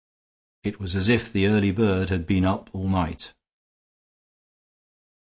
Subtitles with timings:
[0.63, 3.35] It was as if the early bird had been up all night.